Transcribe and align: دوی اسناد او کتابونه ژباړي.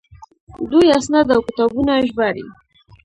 دوی 0.71 0.87
اسناد 0.99 1.27
او 1.35 1.41
کتابونه 1.47 1.93
ژباړي. 2.07 2.45